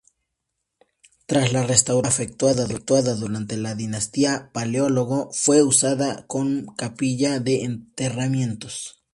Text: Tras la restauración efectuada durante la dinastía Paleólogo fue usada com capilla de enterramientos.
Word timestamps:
Tras 1.27 1.51
la 1.53 1.61
restauración 1.61 2.31
efectuada 2.65 3.13
durante 3.13 3.55
la 3.55 3.75
dinastía 3.75 4.49
Paleólogo 4.51 5.29
fue 5.31 5.61
usada 5.61 6.25
com 6.25 6.65
capilla 6.75 7.39
de 7.39 7.65
enterramientos. 7.65 8.99